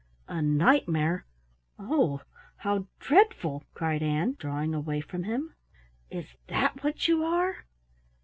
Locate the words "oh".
1.77-2.21